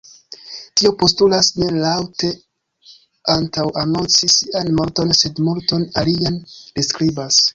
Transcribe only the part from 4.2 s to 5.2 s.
sian morton